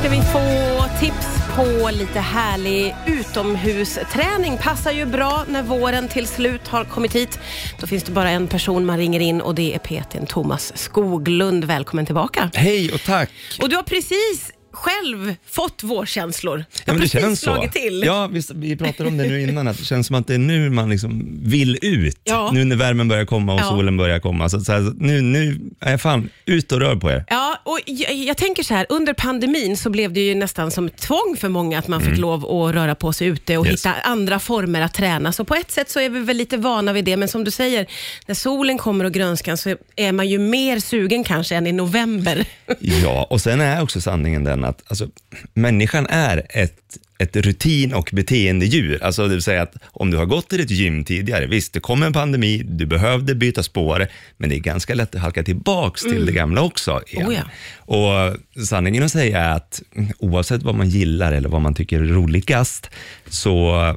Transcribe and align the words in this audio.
ska 0.00 0.08
vi 0.08 0.22
få 0.22 0.84
tips 1.00 1.26
på 1.56 1.90
lite 1.90 2.20
härlig 2.20 2.96
utomhusträning. 3.06 4.58
Passar 4.58 4.92
ju 4.92 5.06
bra 5.06 5.44
när 5.48 5.62
våren 5.62 6.08
till 6.08 6.26
slut 6.26 6.68
har 6.68 6.84
kommit 6.84 7.14
hit. 7.14 7.38
Då 7.80 7.86
finns 7.86 8.02
det 8.02 8.12
bara 8.12 8.30
en 8.30 8.48
person 8.48 8.86
man 8.86 8.98
ringer 8.98 9.20
in 9.20 9.40
och 9.40 9.54
det 9.54 9.74
är 9.74 9.78
PTn 9.78 10.26
Thomas 10.26 10.72
Skoglund. 10.76 11.64
Välkommen 11.64 12.06
tillbaka. 12.06 12.50
Hej 12.54 12.92
och 12.92 13.00
tack. 13.00 13.30
Och 13.62 13.68
du 13.68 13.76
har 13.76 13.82
precis 13.82 14.52
själv 14.72 15.34
fått 15.46 15.82
vårkänslor. 15.82 16.56
Du 16.56 16.64
Ja, 16.86 16.92
har 16.92 17.00
precis 17.00 17.40
slagit 17.40 17.72
till. 17.72 18.02
Ja, 18.06 18.26
vi, 18.32 18.42
vi 18.54 18.76
pratade 18.76 19.08
om 19.08 19.16
det 19.16 19.24
nu 19.28 19.42
innan, 19.42 19.68
att 19.68 19.78
det 19.78 19.84
känns 19.84 20.06
som 20.06 20.16
att 20.16 20.26
det 20.26 20.34
är 20.34 20.38
nu 20.38 20.70
man 20.70 20.90
liksom 20.90 21.38
vill 21.42 21.78
ut. 21.82 22.20
Ja. 22.24 22.50
Nu 22.52 22.64
när 22.64 22.76
värmen 22.76 23.08
börjar 23.08 23.24
komma 23.24 23.54
och 23.54 23.60
Ja. 23.60 23.64
solen 23.68 23.96
börjar 23.96 24.20
komma. 24.20 24.48
Så, 24.48 24.60
så 24.60 24.72
här, 24.72 24.92
nu, 24.96 25.20
nu 25.20 25.60
är 25.80 25.90
jag 25.90 26.00
fan 26.00 26.28
ut 26.46 26.72
och 26.72 26.80
rör 26.80 26.96
på 26.96 27.10
er. 27.10 27.24
Ja, 27.28 27.60
och 27.64 27.78
jag, 27.86 28.14
jag 28.14 28.36
tänker 28.36 28.62
så 28.62 28.74
här, 28.74 28.86
under 28.88 29.12
pandemin 29.14 29.76
så 29.76 29.90
blev 29.90 30.12
det 30.12 30.20
ju 30.20 30.34
nästan 30.34 30.70
som 30.70 30.90
tvång 30.90 31.36
för 31.38 31.48
många 31.48 31.78
att 31.78 31.88
man 31.88 32.00
fick 32.00 32.18
lov 32.18 32.46
att 32.46 32.74
röra 32.74 32.94
på 32.94 33.12
sig 33.12 33.26
ute 33.26 33.56
och 33.56 33.60
Mm. 33.66 33.72
Yes. 33.72 33.80
hitta 33.86 33.94
andra 34.04 34.38
former 34.38 34.80
att 34.80 34.94
träna. 34.94 35.32
Så 35.32 35.44
på 35.44 35.54
ett 35.54 35.70
sätt 35.70 35.90
så 35.90 36.00
är 36.00 36.10
vi 36.10 36.20
väl 36.20 36.36
lite 36.36 36.56
vana 36.56 36.92
vid 36.92 37.04
det, 37.04 37.16
men 37.16 37.28
som 37.28 37.44
du 37.44 37.50
säger, 37.50 37.86
när 38.26 38.34
solen 38.34 38.78
kommer 38.78 39.04
och 39.04 39.12
grönskan 39.12 39.56
så 39.56 39.76
är 39.96 40.12
man 40.12 40.28
ju 40.28 40.38
mer 40.38 40.78
sugen 40.80 41.24
kanske 41.24 41.56
än 41.56 41.66
i 41.66 41.72
november. 41.72 42.44
Ja, 42.80 43.26
och 43.30 43.40
sen 43.40 43.60
är 43.60 43.82
också 43.82 44.00
sanningen 44.00 44.44
den 44.44 44.59
att 44.64 44.82
alltså, 44.88 45.08
människan 45.54 46.06
är 46.06 46.46
ett, 46.50 46.98
ett 47.18 47.36
rutin 47.36 47.94
och 47.94 48.10
beteendedjur. 48.12 49.02
Alltså 49.02 49.22
det 49.22 49.28
vill 49.28 49.42
säga 49.42 49.62
att 49.62 49.74
om 49.84 50.10
du 50.10 50.16
har 50.16 50.26
gått 50.26 50.48
till 50.48 50.60
ett 50.60 50.70
gym 50.70 51.04
tidigare, 51.04 51.46
visst 51.46 51.72
det 51.72 51.80
kom 51.80 52.02
en 52.02 52.12
pandemi, 52.12 52.62
du 52.64 52.86
behövde 52.86 53.34
byta 53.34 53.62
spår, 53.62 54.06
men 54.36 54.50
det 54.50 54.56
är 54.56 54.60
ganska 54.60 54.94
lätt 54.94 55.14
att 55.14 55.20
halka 55.20 55.42
tillbaks 55.42 56.02
till 56.02 56.26
det 56.26 56.32
gamla 56.32 56.62
också. 56.62 57.02
Igen. 57.06 57.28
Oh 57.28 57.34
ja. 57.34 57.42
Och 57.76 58.36
sanningen 58.66 59.02
att 59.02 59.12
säga 59.12 59.38
är 59.38 59.56
att 59.56 59.82
oavsett 60.18 60.62
vad 60.62 60.74
man 60.74 60.88
gillar 60.88 61.32
eller 61.32 61.48
vad 61.48 61.60
man 61.60 61.74
tycker 61.74 62.00
är 62.00 62.04
roligast, 62.04 62.90
så 63.28 63.96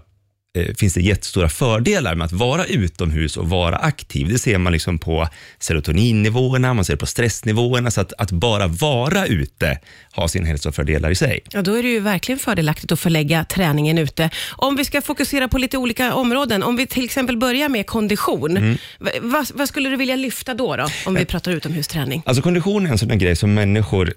finns 0.77 0.93
det 0.93 1.01
jättestora 1.01 1.49
fördelar 1.49 2.15
med 2.15 2.25
att 2.25 2.31
vara 2.31 2.65
utomhus 2.65 3.37
och 3.37 3.49
vara 3.49 3.77
aktiv. 3.77 4.27
Det 4.27 4.39
ser 4.39 4.57
man 4.57 4.73
liksom 4.73 4.99
på 4.99 5.27
serotoninnivåerna, 5.59 6.73
man 6.73 6.85
ser 6.85 6.95
på 6.95 7.05
stressnivåerna, 7.05 7.91
så 7.91 8.01
att, 8.01 8.13
att 8.17 8.31
bara 8.31 8.67
vara 8.67 9.25
ute 9.25 9.79
har 10.11 10.27
sina 10.27 10.47
hälsofördelar 10.47 11.11
i 11.11 11.15
sig. 11.15 11.39
Ja, 11.51 11.61
då 11.61 11.73
är 11.73 11.83
det 11.83 11.89
ju 11.89 11.99
verkligen 11.99 12.39
fördelaktigt 12.39 12.91
att 12.91 12.99
förlägga 12.99 13.45
träningen 13.45 13.97
ute. 13.97 14.29
Om 14.51 14.75
vi 14.75 14.85
ska 14.85 15.01
fokusera 15.01 15.47
på 15.47 15.57
lite 15.57 15.77
olika 15.77 16.13
områden, 16.13 16.63
om 16.63 16.75
vi 16.75 16.87
till 16.87 17.05
exempel 17.05 17.37
börjar 17.37 17.69
med 17.69 17.87
kondition, 17.87 18.57
Mm. 18.57 18.77
vad, 19.21 19.47
vad 19.53 19.67
skulle 19.67 19.89
du 19.89 19.95
vilja 19.97 20.15
lyfta 20.15 20.53
då, 20.53 20.75
då 20.75 20.87
om 21.05 21.15
vi 21.15 21.25
pratar 21.25 21.51
utomhusträning? 21.51 22.23
Alltså 22.25 22.43
kondition 22.43 22.85
är 22.87 22.91
en 22.91 22.97
sån 22.97 23.17
grej 23.17 23.35
som 23.35 23.53
människor, 23.53 24.13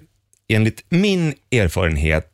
enligt 0.49 0.83
min 0.89 1.33
erfarenhet, 1.51 2.31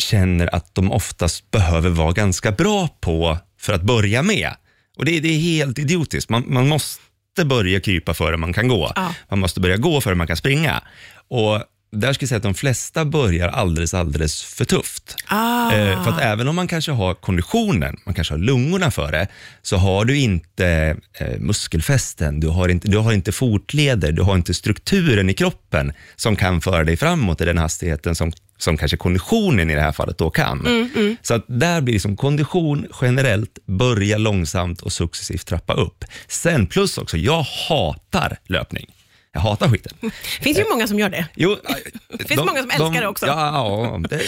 känner 0.00 0.54
att 0.54 0.74
de 0.74 0.92
oftast 0.92 1.50
behöver 1.50 1.90
vara 1.90 2.12
ganska 2.12 2.52
bra 2.52 2.88
på 3.00 3.38
för 3.60 3.72
att 3.72 3.82
börja 3.82 4.22
med. 4.22 4.50
Och 4.96 5.04
det, 5.04 5.16
är- 5.16 5.20
det 5.20 5.28
är 5.28 5.38
helt 5.40 5.78
idiotiskt. 5.78 6.30
Man, 6.30 6.44
man 6.46 6.68
måste 6.68 7.44
börja 7.44 7.80
krypa 7.80 8.14
före 8.14 8.36
man 8.36 8.52
kan 8.52 8.68
gå. 8.68 8.92
Ja. 8.96 9.14
Man 9.30 9.38
måste 9.38 9.60
börja 9.60 9.76
gå 9.76 10.00
före 10.00 10.14
man 10.14 10.26
kan 10.26 10.36
springa. 10.36 10.82
Och 11.28 11.62
där 11.92 12.12
ska 12.12 12.22
jag 12.22 12.28
säga 12.28 12.36
att 12.36 12.42
de 12.42 12.54
flesta 12.54 13.04
börjar 13.04 13.48
alldeles, 13.48 13.94
alldeles 13.94 14.42
för 14.42 14.64
tufft. 14.64 15.16
Ah. 15.26 15.72
Eh, 15.72 16.04
för 16.04 16.10
att 16.10 16.20
även 16.20 16.48
om 16.48 16.56
man 16.56 16.68
kanske 16.68 16.92
har 16.92 17.14
konditionen, 17.14 17.96
man 18.06 18.14
kanske 18.14 18.34
har 18.34 18.38
lungorna 18.38 18.90
för 18.90 19.12
det, 19.12 19.28
så 19.62 19.76
har 19.76 20.04
du 20.04 20.18
inte 20.18 20.96
eh, 21.18 21.38
muskelfästen, 21.38 22.40
du 22.40 22.48
har 22.48 22.68
inte, 22.68 22.88
du 22.88 22.98
har 22.98 23.12
inte 23.12 23.32
fotleder, 23.32 24.12
du 24.12 24.22
har 24.22 24.34
inte 24.36 24.54
strukturen 24.54 25.30
i 25.30 25.34
kroppen 25.34 25.92
som 26.16 26.36
kan 26.36 26.60
föra 26.60 26.84
dig 26.84 26.96
framåt 26.96 27.40
i 27.40 27.44
den 27.44 27.58
hastigheten 27.58 28.14
som, 28.14 28.32
som 28.60 28.76
kanske 28.76 28.96
konditionen 28.96 29.70
i 29.70 29.74
det 29.74 29.80
här 29.80 29.92
fallet 29.92 30.18
då 30.18 30.30
kan. 30.30 30.88
Så 31.22 31.34
att 31.34 31.44
där 31.46 31.80
blir 31.80 31.92
liksom 31.94 32.16
kondition 32.16 32.86
generellt, 33.02 33.58
börja 33.66 34.18
långsamt 34.18 34.80
och 34.82 34.92
successivt 34.92 35.46
trappa 35.46 35.72
upp. 35.74 36.04
Sen 36.28 36.66
plus 36.66 36.98
också, 36.98 37.16
jag 37.16 37.42
hatar 37.68 38.38
löpning. 38.46 38.86
Jag 39.32 39.40
hatar 39.40 39.68
skiten. 39.68 39.92
Finns 40.40 40.58
ju 40.58 40.64
många 40.70 40.86
som 40.86 40.98
gör 40.98 41.08
det. 41.10 41.26
Jo, 41.36 41.56
Det 42.18 42.28
finns 42.28 42.40
många 42.40 42.60
som 42.62 42.70
älskar 42.70 43.00
det 43.00 43.06
också. 43.08 43.26
Ja, 43.26 43.50
ja 43.90 44.00
det, 44.10 44.20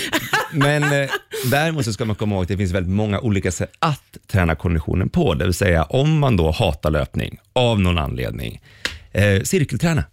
men 0.53 0.82
eh, 1.03 1.10
däremot 1.50 1.84
så 1.84 1.93
ska 1.93 2.04
man 2.04 2.16
komma 2.16 2.34
ihåg 2.34 2.43
att 2.43 2.49
det 2.49 2.56
finns 2.56 2.72
väldigt 2.72 2.93
många 2.93 3.20
olika 3.20 3.53
sätt 3.53 3.72
att 3.78 4.16
träna 4.26 4.54
konditionen 4.54 5.09
på. 5.09 5.34
Det 5.34 5.44
vill 5.44 5.54
säga 5.54 5.82
om 5.84 6.19
man 6.19 6.37
då 6.37 6.50
hatar 6.50 6.91
löpning 6.91 7.38
av 7.53 7.81
någon 7.81 7.99
anledning, 7.99 8.60
eh, 9.12 9.43
cirkelträna. 9.43 10.04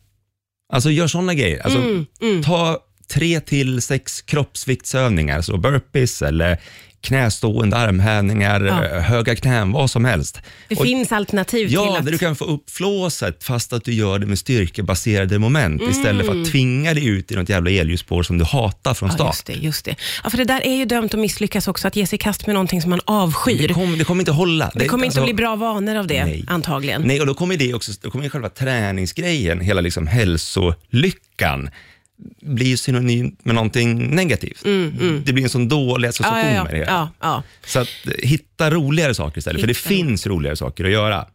Alltså 0.74 0.90
gör 0.92 1.08
sådana 1.08 1.34
grejer. 1.34 1.60
Alltså, 1.64 1.80
Mm, 2.22 2.44
Ta 2.44 2.80
tre 3.14 3.40
till 3.40 3.82
sex 3.82 4.22
kroppsviktsövningar, 4.22 5.42
så 5.42 5.58
burpees 5.58 6.22
eller 6.22 6.58
knästående 7.02 7.78
armhävningar, 7.78 8.62
Ja. 8.62 8.86
eh, 8.86 9.02
höga 9.02 9.36
knän, 9.36 9.72
vad 9.72 9.92
som 9.92 10.06
helst. 10.06 10.42
Det 10.68 10.76
Och- 10.76 10.86
finns 10.86 11.12
alternativ 11.12 11.66
till 11.66 11.74
Ja, 11.74 11.98
att... 11.98 12.06
där 12.06 12.12
du 12.12 12.18
kan 12.18 12.36
få 12.36 12.46
upp 12.46 12.70
flåset 12.70 13.44
fast 13.44 13.74
att 13.74 13.84
du 13.86 13.94
gör 13.94 14.20
det 14.20 14.26
med 14.26 14.40
styrkebaserade 14.40 15.40
moment 15.40 15.82
istället 15.82 16.26
för 16.26 16.42
att 16.42 16.52
tvinga 16.52 16.94
dig 16.94 17.08
ut 17.08 17.32
i 17.32 17.36
något 17.36 17.50
jävla 17.50 17.72
elljusspår 17.72 18.24
som 18.24 18.38
du 18.38 18.46
hatar 18.46 18.94
från 18.94 19.10
Ja, 19.10 19.16
start. 19.16 19.28
just 19.36 19.46
det, 19.46 19.54
just 19.54 19.86
det. 19.86 19.96
Ja, 20.24 20.30
för 20.30 20.38
det 20.38 20.44
där 20.44 20.62
är 20.68 20.76
ju 20.76 20.86
dömt 20.86 21.14
att 21.14 21.20
misslyckas 21.20 21.68
också, 21.68 21.88
att 21.88 21.96
ge 21.96 22.08
sig 22.08 22.16
i 22.16 22.20
kast 22.20 22.48
med 22.48 22.54
någonting 22.54 22.82
som 22.82 22.90
man 22.90 23.02
avskyr. 23.06 23.68
det, 23.68 23.74
kommer, 23.74 23.98
det 23.98 24.04
kommer 24.04 24.22
inte 24.22 24.32
hålla. 24.32 24.72
Det 24.76 24.88
kommer 24.88 25.06
inte 25.06 25.08
alltså- 25.08 25.20
att 25.22 25.26
bli 25.26 25.34
bra 25.34 25.56
vanor 25.56 25.96
av 25.96 26.08
det, 26.08 26.26
Nej. 26.26 26.46
antagligen. 26.48 27.02
Nej, 27.02 27.20
och 27.22 27.28
då 27.28 27.34
kommer 27.34 27.58
det 27.58 27.74
också, 27.74 27.92
då 28.02 28.12
kommer 28.12 28.30
själva 28.30 28.50
träningsgrejen, 28.50 29.60
hela 29.62 29.82
liksom 29.82 30.08
hälsolyckan, 30.08 31.70
blir 32.42 32.78
synonymt 32.78 33.46
med 33.46 33.56
någonting 33.56 34.16
negativt. 34.16 34.64
Det 35.26 35.34
blir 35.34 35.44
en 35.44 35.50
sån 35.50 35.68
dålig 35.70 36.08
association 36.08 36.40
Mm, 36.40 36.54
ja, 36.54 36.56
ja, 36.56 36.64
med 36.64 36.74
det 36.74 36.78
ja, 36.78 36.84
hela. 36.86 37.10
ja, 37.22 37.28
ja. 37.28 37.44
Så 37.66 37.80
att, 37.80 37.88
eh, 38.06 38.30
hitta 38.30 38.72
roligare 38.72 39.14
saker 39.16 39.38
istället, 39.38 39.62
för 39.62 39.68
det 39.68 39.78
Hitta 39.78 39.90
finns 39.90 40.28
roligare 40.28 40.56
saker 40.56 40.86
att 40.86 40.92
göra. 40.92 41.26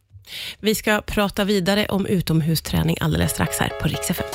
Vi 0.60 0.74
ska 0.74 1.00
prata 1.06 1.44
vidare 1.44 1.86
om 1.86 2.06
utomhusträning 2.06 2.96
alldeles 3.00 3.30
strax 3.30 3.58
här 3.58 3.68
på 3.68 3.88
Rix 3.88 4.10
FM. 4.10 4.26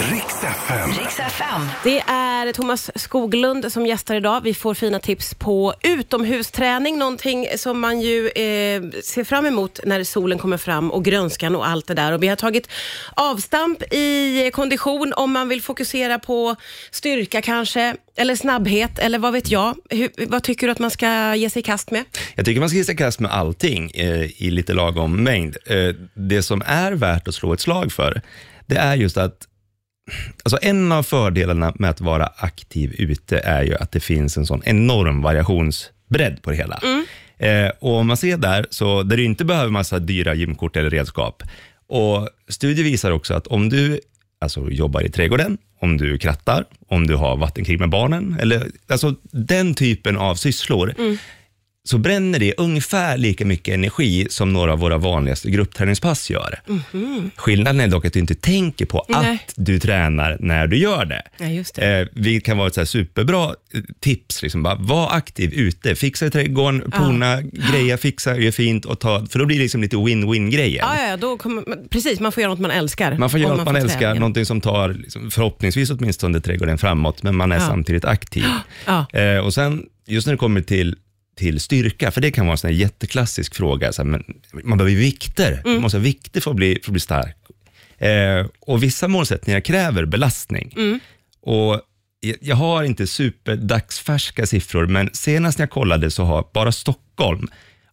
FM. 1.20 1.68
Det 1.84 2.00
är 2.00 2.29
är 2.48 2.54
Thomas 2.54 2.92
Skoglund 2.96 3.72
som 3.72 3.86
gästar 3.86 4.16
idag. 4.16 4.42
Vi 4.44 4.54
får 4.54 4.74
fina 4.74 5.00
tips 5.00 5.34
på 5.34 5.74
utomhusträning, 5.84 6.98
någonting 6.98 7.48
som 7.58 7.80
man 7.80 8.02
ju 8.02 8.28
eh, 8.28 8.82
ser 9.04 9.24
fram 9.24 9.46
emot 9.46 9.80
när 9.86 10.04
solen 10.04 10.38
kommer 10.38 10.58
fram 10.58 10.92
och 10.92 11.06
grönskan 11.06 11.56
och 11.56 11.68
allt 11.68 11.88
det 11.88 11.94
där. 11.94 12.12
Och 12.12 12.24
vi 12.24 12.28
har 12.28 12.36
tagit 12.36 12.70
avstamp 13.14 13.94
i 13.94 14.52
kondition 14.54 15.14
om 15.16 15.32
man 15.32 15.50
vill 15.50 15.62
fokusera 15.62 16.20
på 16.20 16.56
styrka 16.92 17.42
kanske, 17.42 17.96
eller 18.16 18.36
snabbhet, 18.36 19.00
eller 19.00 19.20
vad 19.20 19.34
vet 19.34 19.52
jag. 19.52 19.76
Hur, 19.90 20.10
vad 20.28 20.44
tycker 20.44 20.68
du 20.68 20.72
att 20.72 20.80
man 20.80 20.92
ska 20.92 21.36
ge 21.36 21.50
sig 21.50 21.60
i 21.60 21.64
kast 21.64 21.92
med? 21.92 22.04
Jag 22.36 22.46
tycker 22.46 22.60
man 22.60 22.70
ska 22.70 22.78
ge 22.78 22.84
sig 22.84 22.96
i 22.96 22.98
kast 22.98 23.20
med 23.20 23.32
allting 23.32 23.92
eh, 23.92 24.42
i 24.42 24.52
lite 24.52 24.74
lagom 24.74 25.24
mängd. 25.24 25.58
Eh, 25.66 25.96
det 26.14 26.44
som 26.44 26.64
är 26.66 26.92
värt 26.92 27.28
att 27.28 27.36
slå 27.36 27.54
ett 27.54 27.62
slag 27.62 27.92
för, 27.92 28.22
det 28.66 28.76
är 28.76 28.96
just 28.96 29.18
att 29.18 29.46
Alltså 30.44 30.60
en 30.62 30.92
av 30.92 31.04
fördelarna 31.04 31.74
med 31.76 31.90
att 31.90 32.02
vara 32.02 32.30
aktiv 32.38 32.96
ute 32.98 33.40
är 33.40 33.64
ju 33.64 33.76
att 33.76 33.92
det 33.92 34.00
finns 34.00 34.38
en 34.38 34.46
sån 34.46 34.62
enorm 34.66 35.22
variationsbredd 35.22 36.42
på 36.42 36.52
det 36.52 36.58
hela. 36.58 36.80
Eh, 37.38 37.72
och 37.80 37.96
om 37.96 38.08
man 38.08 38.18
ser 38.18 38.38
där, 38.38 38.66
så 38.70 39.04
där 39.04 39.18
du 39.18 39.26
inte 39.26 39.46
behöver 39.46 39.72
massa 39.72 40.00
dyra 40.00 40.34
gymkort 40.34 40.76
eller 40.76 40.90
redskap. 40.90 41.44
Och 41.88 42.30
Studier 42.48 42.84
visar 42.84 43.12
också 43.12 43.34
att 43.34 43.48
om 43.48 43.70
du 43.70 44.00
alltså, 44.42 44.72
jobbar 44.72 45.02
i 45.02 45.10
trädgården, 45.10 45.58
om 45.80 45.98
du 45.98 46.18
krattar, 46.18 46.66
om 46.88 47.08
du 47.08 47.16
har 47.16 47.38
vattenkrig 47.38 47.80
med 47.80 47.90
barnen, 47.90 48.38
eller 48.40 48.68
alltså 48.88 49.16
den 49.32 49.74
typen 49.74 50.18
av 50.18 50.36
sysslor, 50.36 50.94
så 51.90 51.98
bränner 51.98 52.40
det 52.40 52.54
ungefär 52.58 53.18
lika 53.18 53.46
mycket 53.46 53.74
energi 53.74 54.28
som 54.30 54.54
några 54.54 54.74
av 54.74 54.80
våra 54.80 54.98
vanligaste 54.98 55.50
gruppträningspass 55.52 56.30
gör. 56.30 56.60
Skillnaden 57.36 57.80
är 57.82 57.88
dock 57.88 58.06
att 58.06 58.14
du 58.14 58.20
inte 58.20 58.36
tänker 58.36 58.86
på 58.86 59.06
Nej. 59.10 59.20
att 59.48 59.54
du 59.56 59.80
tränar 59.80 60.38
när 60.40 60.68
du 60.68 60.78
gör 60.78 61.06
det. 61.06 61.22
Ja, 61.38 61.64
det. 61.76 62.00
Eh, 62.00 62.08
vilket 62.14 62.46
kan 62.46 62.58
vara 62.58 62.68
ett 62.68 62.74
så 62.74 62.80
här 62.80 62.86
superbra 62.86 63.44
eh, 63.74 63.82
tips. 64.00 64.42
Liksom 64.44 64.64
bara, 64.64 64.76
var 64.76 65.12
aktiv 65.16 65.54
ute, 65.54 65.96
fixa 65.96 66.26
i 66.26 66.30
trädgården, 66.32 66.92
pona, 66.92 67.42
greja, 67.42 67.98
fixa, 67.98 68.38
gör 68.38 68.52
fint 68.52 68.86
och 68.86 69.00
ta, 69.00 69.26
för 69.30 69.40
då 69.40 69.46
blir 69.46 69.58
det 69.58 69.64
liksom 69.64 69.82
lite 69.82 69.98
win-win-grejen. 69.98 70.86
Ja, 70.90 71.08
ja, 71.10 71.18
då 71.18 71.38
kommer, 71.38 71.64
man- 71.68 71.88
precis, 71.90 72.20
man 72.20 72.32
får 72.32 72.42
göra 72.42 72.52
något 72.52 72.60
man 72.62 72.72
älskar. 72.72 73.18
Man 73.18 73.30
får 73.30 73.40
göra 73.40 73.56
något 73.56 73.66
man 73.66 73.74
får 73.76 73.82
älskar, 73.82 74.00
träningen. 74.00 74.20
någonting 74.20 74.46
som 74.46 74.62
tar 74.62 74.90
liksom, 74.94 75.32
förhoppningsvis 75.32 75.90
åtminstone 75.92 76.42
trädgården 76.42 76.78
framåt, 76.78 77.24
men 77.24 77.36
man 77.36 77.52
är 77.52 77.56
Ja. 77.56 77.62
samtidigt 77.68 78.06
aktiv. 78.06 78.44
Ja. 78.86 79.06
Eh, 79.20 79.38
och 79.38 79.54
sen, 79.54 79.84
just 80.08 80.28
när 80.28 80.34
det 80.34 80.38
kommer 80.38 80.62
till, 80.62 80.96
till 81.40 81.60
styrka, 81.60 82.12
för 82.12 82.22
det 82.22 82.32
kan 82.32 82.46
vara 82.46 82.54
en 82.54 82.58
sån 82.58 82.74
jätteklassisk 82.74 83.56
fråga, 83.56 83.92
så 83.94 84.02
här, 84.04 84.10
men 84.10 84.24
man 84.64 84.78
behöver 84.78 84.92
ju 84.92 85.00
vikter, 85.00 85.62
man 85.66 85.82
måste 85.82 85.98
ha 85.98 86.04
vikter 86.04 86.42
för 86.42 86.52
att 86.52 86.58
bli, 86.58 86.80
för 86.84 86.90
att 86.90 86.94
bli 86.94 87.00
stark. 87.00 87.36
Eh, 87.98 88.46
och 88.60 88.84
vissa 88.84 89.08
målsättningar 89.08 89.60
kräver 89.60 90.06
belastning. 90.06 90.74
Och 91.42 91.82
jag, 92.20 92.36
jag 92.42 92.56
har 92.56 92.84
inte 92.84 93.08
superdagsfärska 93.08 94.46
siffror, 94.46 94.88
men 94.88 95.10
senast 95.14 95.58
när 95.58 95.64
jag 95.64 95.70
kollade 95.72 96.12
så 96.12 96.24
har 96.24 96.46
bara 96.54 96.72
Stockholm 96.72 97.48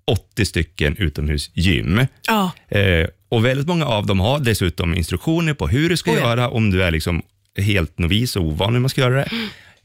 80 0.07 0.45
stycken 0.45 0.97
utomhusgym. 0.97 2.07
Ja. 2.27 2.51
Eh, 2.69 3.09
och 3.29 3.45
väldigt 3.45 3.67
många 3.67 3.87
av 3.87 4.07
dem 4.07 4.21
har 4.21 4.39
dessutom 4.39 4.95
instruktioner 4.95 5.55
på 5.55 5.69
hur 5.69 5.89
du 5.89 5.97
ska 5.97 6.11
Oh 6.11 6.17
ja. 6.17 6.23
göra 6.23 6.49
om 6.49 6.71
du 6.71 6.83
är 6.83 6.91
liksom 6.91 7.23
helt 7.59 7.99
novis 7.99 8.37
och 8.37 8.43
ovan 8.43 8.73
hur 8.73 8.81
man 8.81 8.91
ska 8.91 9.01
göra 9.01 9.15
det. 9.15 9.29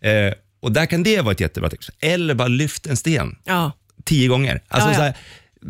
Eh, 0.09 0.33
och 0.61 0.71
där 0.71 0.85
kan 0.85 1.03
det 1.03 1.21
vara 1.21 1.31
ett 1.31 1.39
jättebra 1.39 1.69
tips. 1.69 1.91
Eller 1.99 2.33
bara 2.33 2.47
lyft 2.47 2.85
en 2.87 2.97
sten 2.97 3.35
Ja. 3.43 3.71
tio 4.05 4.27
gånger. 4.27 4.61
Alltså, 4.67 4.89
Ja, 4.89 4.93
ja. 4.93 4.97
Så 4.97 5.01
här, 5.03 5.17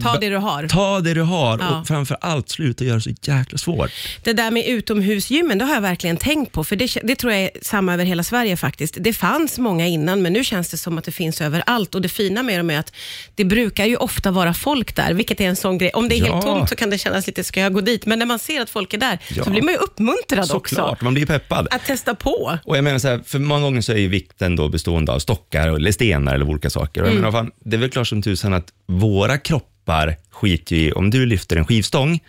Ta 0.03 0.17
det 0.17 0.29
du 0.29 0.37
har. 0.37 0.67
Ta 0.67 0.99
det 0.99 1.13
du 1.13 1.21
har 1.21 1.57
Ja. 1.59 1.79
och 1.79 1.87
framför 1.87 2.17
allt 2.21 2.49
sluta 2.49 2.83
göra 2.83 2.95
det 2.95 3.01
så 3.01 3.09
jäkla 3.21 3.57
svårt. 3.57 3.91
Det 4.23 4.33
där 4.33 4.51
med 4.51 4.65
utomhusgymmen, 4.67 5.57
det 5.57 5.65
har 5.65 5.73
jag 5.73 5.81
verkligen 5.81 6.17
tänkt 6.17 6.51
på, 6.51 6.63
för 6.63 6.75
det, 6.75 6.97
det 7.03 7.15
tror 7.15 7.33
jag 7.33 7.41
är 7.41 7.49
samma 7.61 7.93
över 7.93 8.05
hela 8.05 8.23
Sverige 8.23 8.57
faktiskt. 8.57 8.97
Det 8.99 9.13
fanns 9.13 9.57
många 9.59 9.87
innan, 9.87 10.21
men 10.21 10.33
nu 10.33 10.43
känns 10.43 10.69
det 10.69 10.77
som 10.77 10.97
att 10.97 11.03
det 11.03 11.11
finns 11.11 11.41
överallt 11.41 11.95
och 11.95 12.01
det 12.01 12.09
fina 12.09 12.43
med 12.43 12.59
dem 12.59 12.69
är 12.69 12.79
att 12.79 12.93
det 13.35 13.45
brukar 13.45 13.85
ju 13.85 13.95
ofta 13.95 14.31
vara 14.31 14.53
folk 14.53 14.95
där, 14.95 15.13
vilket 15.13 15.41
är 15.41 15.45
en 15.47 15.55
sån 15.55 15.77
grej. 15.77 15.91
Om 15.93 16.09
det 16.09 16.15
är 16.15 16.19
helt 16.19 16.29
Ja. 16.31 16.41
tomt 16.41 16.69
så 16.69 16.75
kan 16.75 16.89
det 16.89 16.97
kännas 16.97 17.27
lite, 17.27 17.43
ska 17.43 17.59
jag 17.59 17.73
gå 17.73 17.81
dit? 17.81 18.05
Men 18.05 18.19
när 18.19 18.25
man 18.25 18.39
ser 18.39 18.61
att 18.61 18.69
folk 18.69 18.93
är 18.93 18.97
där 18.97 19.19
Ja. 19.29 19.43
så 19.43 19.49
blir 19.49 19.61
man 19.61 19.73
ju 19.73 19.77
uppmuntrad 19.77 20.51
också 20.51 20.75
Såklart, 20.75 21.01
man 21.01 21.13
blir 21.13 21.25
peppad. 21.25 21.67
att 21.71 21.85
testa 21.85 22.15
på. 22.15 22.59
Och 22.65 22.77
jag 22.77 22.83
menar 22.83 22.99
så 22.99 23.07
här, 23.07 23.21
för 23.25 23.39
många 23.39 23.61
gånger 23.61 23.81
så 23.81 23.91
är 23.91 23.97
ju 23.97 24.07
vikten 24.07 24.55
då 24.55 24.69
bestående 24.69 25.11
av 25.11 25.19
stockar 25.19 25.67
eller 25.67 25.91
stenar 25.91 26.35
eller 26.35 26.45
olika 26.49 26.69
saker. 26.69 27.01
Och 27.01 27.07
Mm. 27.07 27.23
jag 27.23 27.31
menar, 27.33 27.43
fan, 27.43 27.51
det 27.65 27.75
är 27.75 27.79
väl 27.79 27.89
klart 27.89 28.07
som 28.07 28.21
tusan 28.21 28.53
att 28.53 28.65
våra 28.87 29.37
kroppar 29.37 29.67
skiter 30.31 30.75
ju 30.75 30.81
i 30.81 30.91
om 30.91 31.09
du 31.09 31.25
lyfter 31.25 31.57
en 31.57 31.65
skivstång 31.65 32.19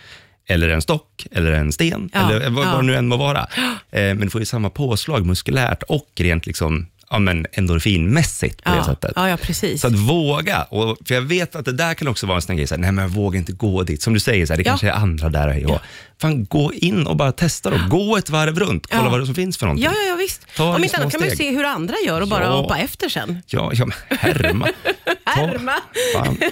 eller 0.46 0.68
en 0.68 0.82
stock 0.82 1.26
eller 1.30 1.52
en 1.52 1.72
sten 1.72 2.10
Ja, 2.12 2.20
eller 2.20 2.50
vad, 2.50 2.66
ja. 2.66 2.70
vad 2.70 2.80
det 2.80 2.86
nu 2.86 2.96
än 2.96 3.08
må 3.08 3.16
vara. 3.16 3.46
Eh, 3.94 4.00
men 4.14 4.20
du 4.20 4.30
får 4.30 4.40
ju 4.40 4.44
samma 4.44 4.70
påslag 4.70 5.26
muskulärt 5.26 5.82
och 5.82 6.08
rent 6.16 6.46
liksom, 6.46 6.86
ja, 7.12 7.18
men 7.18 7.46
endorfinmässigt 7.52 8.64
på 8.64 8.70
det 8.70 8.76
Ja, 8.76 8.84
sättet. 8.84 9.12
ja, 9.16 9.28
ja, 9.28 9.36
precis. 9.36 9.80
Så 9.80 9.86
att 9.86 9.92
våga, 9.94 10.62
och, 10.62 10.98
för 11.08 11.14
jag 11.14 11.22
vet 11.22 11.56
att 11.56 11.64
det 11.64 11.72
där 11.72 11.94
kan 11.94 12.08
också 12.08 12.26
vara 12.26 12.36
en 12.36 12.42
sån 12.42 12.56
grej, 12.56 12.66
så 12.66 12.74
här, 12.74 12.80
nej 12.82 12.92
men 12.92 13.02
jag 13.02 13.10
vågar 13.10 13.38
inte 13.38 13.52
gå 13.52 13.82
dit. 13.82 14.02
Som 14.02 14.14
du 14.14 14.20
säger, 14.20 14.46
så 14.46 14.52
här, 14.52 14.58
det 14.58 14.62
Ja. 14.62 14.70
kanske 14.70 14.88
är 14.88 14.92
andra 14.92 15.28
där. 15.28 15.64
Ja. 15.68 15.80
Fan, 16.20 16.44
gå 16.44 16.72
in 16.74 17.06
och 17.06 17.16
bara 17.16 17.32
testa 17.32 17.70
då. 17.70 17.76
Gå 17.88 18.16
ett 18.16 18.30
varv 18.30 18.58
runt, 18.60 18.86
kolla 18.86 19.10
vad 19.10 19.20
det 19.20 19.26
som 19.26 19.34
finns 19.34 19.58
för 19.58 19.66
någonting. 19.66 19.84
Ja, 19.84 19.92
ja, 20.08 20.14
visst. 20.16 20.46
Ta 20.56 20.74
Om 20.74 20.80
det 20.80 20.84
inte 20.84 20.96
annat 20.96 21.12
kan 21.12 21.20
man 21.20 21.30
ju 21.30 21.36
se 21.36 21.50
hur 21.50 21.64
andra 21.64 21.94
gör 22.06 22.20
och 22.20 22.28
bara 22.28 22.46
hoppa 22.48 22.78
efter 22.78 23.08
sen. 23.08 23.42
Ja, 23.46 23.70
ja 23.74 23.86
men 23.86 24.18
härma. 24.18 24.68
Härma. 25.24 25.72
Fan. 26.14 26.36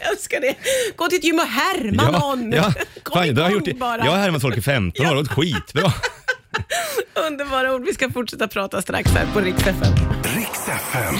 Jag 0.00 0.10
älskar 0.12 0.40
det. 0.40 0.54
Gå 0.96 1.06
till 1.08 1.18
ett 1.18 1.24
gym 1.24 1.38
och 1.38 1.46
härma 1.46 2.10
någon. 2.18 2.52
ja. 2.52 2.72
Fan, 3.12 3.34
det 3.34 3.42
har 3.42 3.50
jag, 3.50 3.66
gjort, 3.66 3.78
bara. 3.78 4.04
jag 4.04 4.10
har 4.12 4.18
härmat 4.18 4.42
folk 4.42 4.56
i 4.58 4.62
15 4.62 5.06
år, 5.06 5.10
det 5.10 5.16
har 5.16 5.22
gått 5.22 5.32
skitbra. 5.32 5.92
Underbara 7.14 7.74
ord. 7.74 7.84
Vi 7.84 7.94
ska 7.94 8.10
fortsätta 8.10 8.48
prata 8.48 8.82
strax 8.82 9.10
här 9.10 9.26
på 9.34 9.40
Rix 9.40 9.66
FM. 9.66 10.09
FM. 10.70 11.14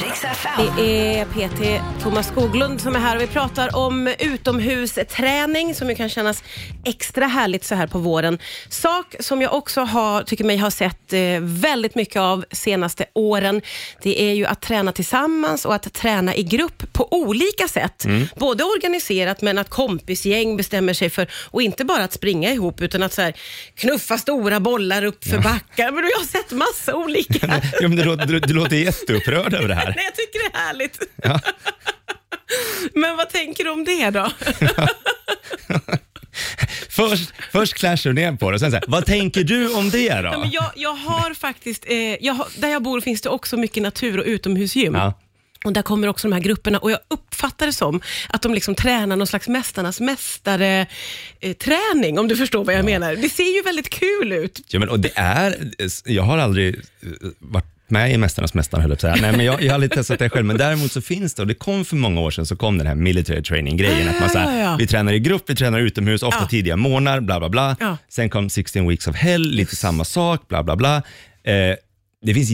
Det 0.77 1.17
är 1.19 1.25
PT 1.25 1.83
Thomas 2.03 2.29
Skoglund 2.29 2.81
som 2.81 2.97
är 2.97 3.01
här 3.01 3.17
och 3.17 3.23
vi 3.23 3.27
pratar 3.27 3.77
om 3.77 4.15
utomhusträning 4.19 5.75
som 5.75 5.89
ju 5.89 5.95
kan 5.95 6.09
kännas 6.09 6.43
extra 6.85 7.27
härligt 7.27 7.65
så 7.65 7.75
här 7.75 7.87
på 7.87 7.99
våren. 7.99 8.39
Sak 8.69 9.15
som 9.21 9.43
jag 9.43 9.55
också 9.55 9.81
har, 9.81 10.23
tycker 10.23 10.45
mig 10.45 10.57
ha 10.57 10.71
sett 10.71 11.13
eh, 11.13 11.21
väldigt 11.41 11.95
mycket 11.95 12.17
av 12.17 12.45
senaste 12.53 13.05
åren, 13.15 13.61
det 14.03 14.23
är 14.23 14.33
ju 14.35 14.47
att 14.47 14.61
träna 14.61 14.93
tillsammans 14.93 15.65
och 15.65 15.75
att 15.75 15.93
träna 15.93 16.35
i 16.37 16.43
grupp 16.43 16.93
på 16.93 17.09
olika 17.13 17.69
sätt. 17.69 18.07
Både 18.37 18.65
organiserat 18.65 19.43
men 19.43 19.59
att 19.59 19.71
kompisgäng 19.71 20.57
bestämmer 20.57 20.95
sig 20.95 21.11
för, 21.11 21.31
och 21.51 21.63
inte 21.63 21.85
bara 21.85 22.05
att 22.05 22.13
springa 22.13 22.53
ihop 22.53 22.81
utan 22.81 23.03
att 23.03 23.13
så 23.13 23.23
här, 23.23 23.35
knuffa 23.75 24.19
stora 24.19 24.61
bollar 24.61 25.05
upp 25.05 25.25
för 25.25 25.39
backar. 25.39 25.91
Men 25.93 26.05
jag 26.05 26.19
har 26.19 26.27
sett 26.27 26.51
massa 26.51 26.95
olika. 26.95 27.61
Ja, 27.81 27.89
men 27.89 27.97
du, 27.97 28.05
låter- 28.05 28.27
du 28.27 28.55
låter 28.55 28.77
jätteupprörd 29.41 29.55
över 29.55 29.69
det 29.69 29.75
här. 29.75 29.87
Nej, 29.97 30.05
jag 30.05 30.15
tycker 30.15 30.39
det 30.39 30.59
är 30.59 30.63
härligt. 30.67 30.99
Ja. 31.23 31.41
Men 33.01 33.17
vad 33.17 33.29
tänker 33.29 33.65
du 33.65 33.71
om 33.71 33.85
det 33.85 34.11
då? 34.11 34.31
Först, 36.89 37.33
först 37.53 37.75
clashar 37.75 38.11
du 38.11 38.15
ner 38.15 38.33
på 38.33 38.51
det 38.51 38.55
och 38.55 38.61
sen 38.61 38.71
så 38.71 38.77
här, 38.77 38.85
vad 38.89 39.07
tänker 39.07 39.45
du 39.45 39.75
om 39.75 39.91
det 39.91 40.21
då? 40.21 40.29
Ja, 40.29 40.39
men 40.39 40.51
jag, 40.51 40.71
jag 40.77 40.95
har 40.95 41.35
faktiskt, 41.35 41.85
eh, 41.89 41.97
jag 41.97 42.35
har, 42.35 42.49
där 42.59 42.69
jag 42.69 42.83
bor 42.83 43.01
finns 43.01 43.21
det 43.21 43.29
också 43.29 43.57
mycket 43.57 43.83
natur 43.83 44.19
och 44.19 44.25
utomhusgym. 44.27 44.95
Ja. 44.95 45.15
Och 45.65 45.73
där 45.73 45.83
kommer 45.83 46.09
också 46.09 46.29
de 46.29 46.33
här 46.35 46.41
grupperna 46.41 46.79
och 46.79 46.91
jag 46.91 46.99
uppfattar 47.09 47.67
det 47.67 47.73
som 47.73 48.01
att 48.29 48.43
de 48.43 48.55
liksom 48.55 48.75
tränar 48.75 49.17
någon 49.17 49.27
slags 49.27 49.49
mästarnas 49.49 50.01
mästare 50.01 50.87
eh, 51.41 51.53
träning 51.53 52.19
om 52.19 52.29
du 52.29 52.37
förstår 52.37 52.65
vad 52.65 52.75
jag 52.75 52.85
menar. 52.85 53.17
Det 53.17 53.29
ser 53.29 53.57
ju 53.57 53.63
väldigt 53.63 53.91
kul 53.91 54.33
ut. 54.33 54.61
Ja, 54.69 54.79
men, 54.79 54.89
och 54.89 55.01
det 55.01 55.13
är, 55.15 55.71
jag 56.05 56.23
har 56.23 56.39
aldrig 56.39 56.75
eh, 56.75 56.83
varit 57.39 57.80
med 57.91 58.13
i 58.13 58.17
Mästarnas 58.19 58.55
mästare, 58.55 58.81
höll 58.83 58.91
jag 58.91 59.01
säga. 59.01 59.17
Nej, 59.21 59.33
men 59.37 59.45
jag, 59.47 59.63
jag 59.63 59.69
har 59.69 59.75
aldrig 59.75 59.93
testat 59.93 60.19
det 60.19 60.31
själv, 60.31 60.47
men 60.47 60.57
däremot 60.57 60.93
så 60.93 61.01
finns 61.01 61.35
det, 61.35 61.43
och 61.43 61.49
det 61.49 61.55
kom 61.55 61.85
för 61.85 61.97
många 61.97 62.21
år 62.21 62.31
sedan, 62.31 62.47
så 62.47 62.57
kom 62.57 62.79
den 62.79 62.87
här 62.87 62.95
military 62.95 63.43
training-grejen. 63.43 64.09
Att 64.09 64.21
man 64.21 64.31
så 64.31 64.39
här, 64.39 64.63
ja. 64.63 64.77
Vi 64.79 64.87
tränar 64.87 65.13
i 65.13 65.19
grupp, 65.21 65.43
vi 65.47 65.55
tränar 65.57 65.79
utomhus, 65.81 66.23
ofta 66.23 66.41
Ja. 66.43 66.47
tidiga 66.49 66.77
morgnar, 66.77 67.21
bla 67.21 67.39
bla 67.41 67.49
bla. 67.49 67.77
Sen 68.09 68.31
kom 68.31 68.51
16 68.51 68.89
weeks 68.89 69.07
of 69.07 69.17
hell, 69.17 69.43
lite 69.43 69.77
samma 69.77 70.05
sak, 70.05 70.49
bla 70.49 70.63
bla 70.63 70.77
bla. 70.77 70.97
Eh, 70.97 71.77
det 72.27 72.35
finns 72.35 72.51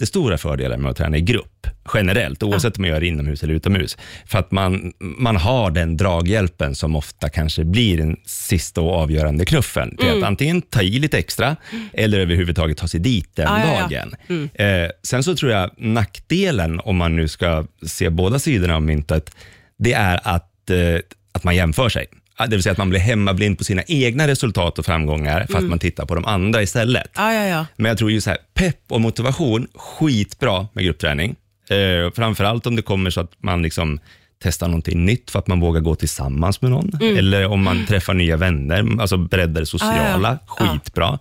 jättestora 0.00 0.38
fördelar 0.38 0.76
med 0.76 0.90
att 0.90 0.96
träna 0.96 1.16
i 1.16 1.20
grupp, 1.20 1.66
generellt, 1.94 2.42
oavsett 2.42 2.76
om 2.78 2.82
man 2.82 2.90
gör 2.90 3.00
det 3.00 3.06
inomhus 3.06 3.42
eller 3.42 3.54
utomhus. 3.54 3.96
För 4.26 4.38
att 4.38 4.50
man, 4.50 4.92
man 4.98 5.36
har 5.36 5.70
den 5.70 5.96
draghjälpen 5.96 6.74
som 6.74 6.96
ofta 6.96 7.28
kanske 7.28 7.64
blir 7.64 7.96
den 7.98 8.16
sista 8.26 8.80
och 8.80 8.92
avgörande 8.92 9.44
knuffen. 9.44 9.96
Till 9.96 10.06
Mm. 10.08 10.18
att 10.22 10.28
antingen 10.28 10.62
ta 10.62 10.82
i 10.82 10.98
lite 10.98 11.18
extra, 11.18 11.56
eller 11.92 12.20
överhuvudtaget 12.20 12.76
ta 12.78 12.88
sig 12.88 13.00
dit 13.00 13.30
den 13.36 13.46
Ja, 13.46 13.58
ja, 13.60 13.88
ja. 13.90 14.04
dagen. 14.28 14.48
Eh, 14.54 14.90
sen 15.02 15.22
så 15.22 15.36
tror 15.36 15.52
jag 15.52 15.70
nackdelen, 15.78 16.80
om 16.80 16.96
man 16.96 17.16
nu 17.16 17.28
ska 17.28 17.64
se 17.86 18.10
båda 18.10 18.38
sidorna 18.38 18.74
av 18.76 18.82
myntet, 18.82 19.34
det 19.78 19.92
är 19.92 20.20
att, 20.24 20.70
eh, 20.70 21.00
att 21.32 21.44
man 21.44 21.56
jämför 21.56 21.88
sig. 21.88 22.06
Det 22.38 22.46
vill 22.50 22.62
säga 22.62 22.72
att 22.72 22.78
man 22.78 22.90
blir 22.90 23.00
hemmablind 23.00 23.58
på 23.58 23.64
sina 23.64 23.82
egna 23.86 24.28
resultat 24.28 24.78
och 24.78 24.86
framgångar, 24.86 25.46
för 25.50 25.58
att 25.58 25.64
man 25.64 25.78
tittar 25.78 26.06
på 26.06 26.14
de 26.14 26.24
andra 26.24 26.62
istället. 26.62 27.10
Ja, 27.16 27.32
ja, 27.34 27.44
ja. 27.46 27.66
Men 27.76 27.88
jag 27.88 27.98
tror 27.98 28.10
ju 28.10 28.20
så 28.20 28.30
här, 28.30 28.38
pepp 28.54 28.80
och 28.88 29.00
motivation, 29.00 29.66
skitbra 29.74 30.68
med 30.72 30.84
gruppträning. 30.84 31.36
Eh, 31.70 32.12
framförallt 32.14 32.66
om 32.66 32.76
det 32.76 32.82
kommer 32.82 33.10
så 33.10 33.20
att 33.20 33.32
man 33.38 33.62
liksom 33.62 34.00
testar 34.42 34.66
någonting 34.68 35.04
nytt 35.04 35.30
för 35.30 35.38
att 35.38 35.46
man 35.46 35.60
vågar 35.60 35.80
gå 35.80 35.94
tillsammans 35.94 36.62
med 36.62 36.70
någon. 36.70 36.90
Eller 37.02 37.46
om 37.46 37.62
man 37.62 37.86
träffar 37.86 38.14
nya 38.14 38.36
vänner, 38.36 39.00
alltså 39.00 39.16
breddar 39.16 39.60
det 39.60 39.66
sociala, 39.66 40.38
Ja, 40.46 40.54
ja. 40.58 40.66
skitbra. 40.82 41.18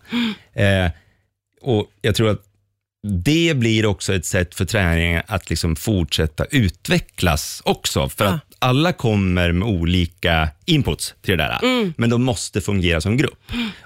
Eh, 0.53 0.91
och 1.61 1.85
Jag 2.01 2.15
tror 2.15 2.29
att 2.29 2.41
det 3.23 3.57
blir 3.57 3.85
också 3.85 4.13
ett 4.15 4.25
sätt 4.25 4.55
för 4.55 4.65
träningen 4.65 5.21
att 5.27 5.49
liksom 5.49 5.75
fortsätta 5.75 6.45
utvecklas 6.45 7.61
också. 7.65 8.09
För 8.09 8.25
Ja. 8.25 8.31
att 8.31 8.44
alla 8.59 8.93
kommer 8.93 9.51
med 9.51 9.67
olika 9.67 10.49
inputs 10.65 11.13
till 11.21 11.37
det 11.37 11.43
där, 11.43 11.59
Mm. 11.63 11.93
men 11.97 12.09
de 12.09 12.23
måste 12.23 12.61
fungera 12.61 13.01
som 13.01 13.17
grupp. 13.17 13.39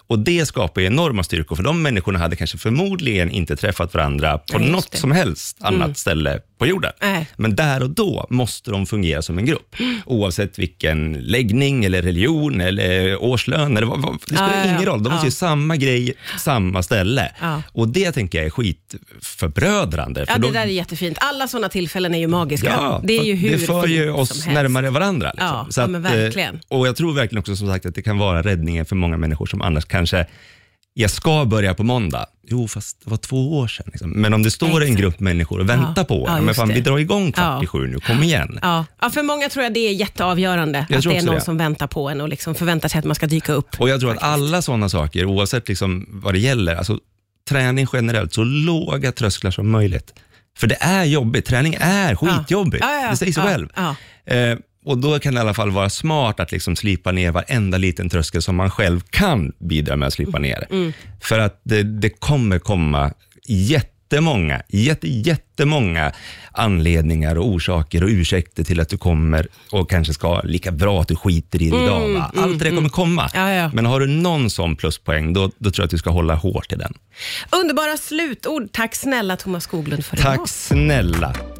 Och 0.08 0.20
Det 0.20 0.46
skapar 0.46 0.82
ju 0.82 0.88
enorma 0.88 1.24
styrkor, 1.24 1.56
för 1.56 1.64
de 1.64 1.82
människorna 1.82 2.20
hade 2.20 2.36
kanske 2.36 2.58
förmodligen 2.58 3.32
inte 3.32 3.56
träffat 3.56 3.94
varandra 3.94 4.38
på 4.38 4.60
just 4.60 4.72
något 4.72 4.92
det. 4.92 4.98
som 4.98 5.12
helst 5.12 5.58
annat 5.62 5.98
ställe 5.98 6.40
på 6.58 6.68
jorden. 6.68 6.92
Nej. 7.02 7.28
Men 7.38 7.56
där 7.56 7.84
och 7.84 7.90
då 7.90 8.28
måste 8.30 8.72
de 8.72 8.86
fungera 8.86 9.22
som 9.22 9.38
en 9.38 9.46
grupp, 9.46 9.76
oavsett 10.06 10.60
vilken 10.60 11.14
läggning, 11.14 11.86
eller 11.86 12.02
religion, 12.02 12.62
eller 12.62 13.24
årslön. 13.24 13.78
Eller 13.78 13.88
vad, 13.88 14.02
vad, 14.02 14.14
det 14.14 14.36
spelar 14.36 14.50
Ja, 14.50 14.56
ja, 14.58 14.66
ja. 14.66 14.72
ingen 14.72 14.86
roll, 14.86 15.04
de 15.04 15.10
måste 15.10 15.26
Ja. 15.26 15.28
ju 15.28 15.32
samma 15.32 15.76
grej, 15.76 16.14
samma 16.38 16.84
ställe. 16.84 17.32
Ja. 17.42 17.62
Och 17.72 17.88
Det 17.88 18.12
tänker 18.12 18.38
jag 18.38 18.46
är 18.46 18.50
skitförbrödrande. 18.50 20.20
Ja, 20.28 20.34
för 20.34 20.40
det 20.42 20.48
då- 20.48 20.54
där 20.54 20.62
är 20.62 20.66
jättefint. 20.66 21.18
Alla 21.22 21.48
sådana 21.48 21.70
tillfällen 21.70 22.14
är 22.16 22.20
ju 22.20 22.28
magiska. 22.28 22.70
Ja, 22.70 23.02
det 23.04 23.18
är 23.20 23.24
ju 23.24 23.34
hur 23.36 23.52
det 23.52 23.58
för 23.58 23.88
ju 23.88 24.12
oss. 24.12 24.48
Närmare 24.64 24.90
varandra. 24.90 25.32
Liksom. 25.34 25.48
Ja, 25.48 25.68
Så 25.70 25.80
ja, 25.80 25.86
att, 25.86 25.90
men 25.92 26.06
eh, 26.06 26.12
verkligen. 26.12 26.60
Och 26.68 26.88
jag 26.88 26.96
tror 26.96 27.14
verkligen 27.14 27.40
också 27.40 27.56
som 27.56 27.68
sagt 27.68 27.86
att 27.86 27.96
det 27.96 28.02
kan 28.02 28.18
vara 28.18 28.42
räddningen 28.42 28.86
för 28.86 28.96
många 28.96 29.18
människor 29.18 29.46
som 29.46 29.62
annars 29.62 29.86
kanske, 29.86 30.26
jag 30.94 31.12
ska 31.12 31.46
börja 31.46 31.74
på 31.74 31.84
måndag. 31.84 32.26
Jo, 32.48 32.68
fast 32.68 33.02
det 33.04 33.10
var 33.10 33.18
två 33.18 33.58
år 33.60 33.68
sedan. 33.68 33.86
Liksom. 33.92 34.10
Men 34.12 34.34
om 34.34 34.44
det 34.44 34.52
står 34.52 34.68
en 34.68 34.82
Exakt. 34.82 35.00
grupp 35.00 35.20
människor 35.20 35.60
och 35.60 35.70
väntar 35.70 35.94
Ja, 35.96 36.04
på 36.04 36.24
ja, 36.28 36.38
en, 36.38 36.46
men 36.46 36.56
fan, 36.56 36.68
det. 36.68 36.74
vi 36.74 36.82
drar 36.82 36.98
igång 37.00 37.32
kvart 37.32 37.46
Ja. 37.46 37.64
i 37.64 37.68
sju 37.68 37.88
nu, 37.88 38.00
kom 38.00 38.24
igen. 38.24 38.60
Ja. 38.62 38.86
ja, 39.02 39.10
för 39.10 39.24
många 39.24 39.50
tror 39.50 39.64
jag 39.64 39.74
det 39.74 39.80
är 39.80 39.94
jätteavgörande. 39.94 40.86
Jag 40.90 40.98
att 40.98 41.04
det 41.04 41.18
är 41.18 41.22
någon 41.24 41.36
det. 41.36 41.42
som 41.42 41.58
väntar 41.58 41.88
på 41.88 42.10
en 42.10 42.22
och 42.22 42.30
liksom 42.30 42.56
förväntar 42.56 42.90
sig 42.90 43.00
att 43.00 43.06
man 43.06 43.16
ska 43.16 43.28
dyka 43.28 43.54
upp. 43.54 43.68
Och 43.80 43.90
jag 43.90 44.00
tror 44.00 44.12
att 44.12 44.24
alla 44.24 44.62
sådana 44.62 44.90
saker, 44.90 45.26
oavsett 45.26 45.68
liksom 45.68 46.06
vad 46.10 46.34
det 46.34 46.40
gäller, 46.40 46.76
alltså 46.76 47.00
träning 47.50 47.88
generellt, 47.94 48.34
så 48.34 48.44
låga 48.44 49.12
trösklar 49.12 49.52
som 49.52 49.70
möjligt. 49.72 50.14
För 50.60 50.68
det 50.68 50.78
är 50.80 51.04
jobbigt, 51.04 51.46
träning 51.46 51.78
är 51.80 52.16
skitjobbigt. 52.16 52.84
Ja, 52.84 52.94
ja, 52.94 53.02
ja. 53.02 53.10
Det 53.12 53.18
säger 53.18 53.32
sig 53.34 53.44
själv. 53.44 53.70
Eh, 54.26 54.58
och 54.86 54.98
då 54.98 55.20
kan 55.20 55.34
det 55.34 55.38
i 55.38 55.42
alla 55.42 55.54
fall 55.54 55.72
vara 55.72 55.90
smart 55.90 56.40
att 56.40 56.52
liksom 56.52 56.76
slipa 56.76 57.12
ner 57.12 57.32
varenda 57.32 57.78
liten 57.78 58.10
tröskel 58.10 58.42
som 58.42 58.56
man 58.56 58.72
själv 58.72 59.00
kan 59.10 59.52
bidra 59.60 59.96
med 59.96 60.08
att 60.08 60.14
slipa 60.14 60.38
Mm. 60.38 60.42
ner. 60.42 60.94
För 61.22 61.40
att 61.40 61.62
det, 61.64 61.84
det 61.84 62.10
kommer 62.10 62.60
komma 62.60 63.14
jättemånga, 64.10 64.62
jätte, 64.68 65.08
jättemånga 65.08 66.12
anledningar 66.52 67.36
och 67.36 67.48
orsaker 67.48 68.04
och 68.04 68.10
ursäkter 68.10 68.64
till 68.64 68.80
att 68.80 68.90
du 68.90 68.98
kommer 68.98 69.48
och 69.72 69.90
kanske 69.90 70.14
ska 70.14 70.42
lika 70.42 70.72
bra 70.72 71.02
att 71.02 71.08
du 71.08 71.16
skiter 71.16 71.62
i 71.62 71.70
det 71.70 71.78
idag. 71.84 72.10
Va? 72.14 72.32
Allt 72.38 72.60
det 72.60 72.66
där 72.70 72.76
kommer 72.76 72.90
komma. 72.90 73.30
Mm, 73.34 73.48
Ja, 73.48 73.54
ja. 73.64 73.72
Men 73.74 73.86
har 73.86 74.00
du 74.00 74.08
någon 74.08 74.50
sån 74.50 74.76
pluspoäng, 74.76 75.34
då, 75.34 75.52
då 75.58 75.72
tror 75.72 75.84
jag 75.84 75.86
att 75.86 75.92
du 75.92 75.98
ska 75.98 76.10
hålla 76.10 76.36
hårt 76.36 76.72
i 76.74 76.76
den. 76.76 76.94
Underbara 77.50 77.98
slutord. 77.98 78.70
Tack 78.72 78.96
snälla 78.96 79.38
Thomas 79.38 79.64
Skoglund 79.64 80.06
för 80.06 80.18
idag. 80.20 80.36
Tack 80.38 80.50
snälla. 80.50 81.36